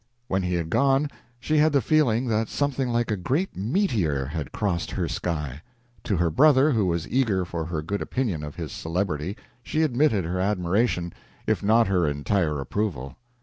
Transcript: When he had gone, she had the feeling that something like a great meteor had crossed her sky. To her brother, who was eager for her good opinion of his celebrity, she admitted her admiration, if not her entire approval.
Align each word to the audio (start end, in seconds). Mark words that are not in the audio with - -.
When 0.27 0.41
he 0.41 0.55
had 0.55 0.71
gone, 0.71 1.11
she 1.39 1.57
had 1.59 1.73
the 1.73 1.79
feeling 1.79 2.25
that 2.25 2.49
something 2.49 2.89
like 2.89 3.11
a 3.11 3.15
great 3.15 3.55
meteor 3.55 4.25
had 4.25 4.51
crossed 4.51 4.89
her 4.89 5.07
sky. 5.07 5.61
To 6.05 6.17
her 6.17 6.31
brother, 6.31 6.71
who 6.71 6.87
was 6.87 7.07
eager 7.07 7.45
for 7.45 7.65
her 7.65 7.83
good 7.83 8.01
opinion 8.01 8.41
of 8.43 8.55
his 8.55 8.71
celebrity, 8.71 9.37
she 9.61 9.83
admitted 9.83 10.25
her 10.25 10.39
admiration, 10.39 11.13
if 11.45 11.61
not 11.61 11.85
her 11.85 12.07
entire 12.07 12.59
approval. 12.59 13.15